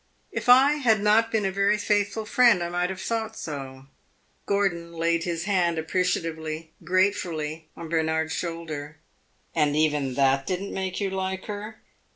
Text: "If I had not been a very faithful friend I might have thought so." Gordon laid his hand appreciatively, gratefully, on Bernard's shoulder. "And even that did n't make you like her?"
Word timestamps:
"If 0.31 0.49
I 0.49 0.77
had 0.77 0.99
not 0.99 1.31
been 1.31 1.45
a 1.45 1.51
very 1.51 1.77
faithful 1.77 2.25
friend 2.25 2.63
I 2.63 2.69
might 2.69 2.89
have 2.89 2.99
thought 2.99 3.37
so." 3.37 3.85
Gordon 4.47 4.93
laid 4.93 5.25
his 5.25 5.43
hand 5.43 5.77
appreciatively, 5.77 6.71
gratefully, 6.83 7.67
on 7.77 7.87
Bernard's 7.87 8.33
shoulder. 8.33 8.97
"And 9.53 9.75
even 9.75 10.15
that 10.15 10.47
did 10.47 10.59
n't 10.59 10.71
make 10.73 10.99
you 10.99 11.11
like 11.11 11.45
her?" 11.45 11.83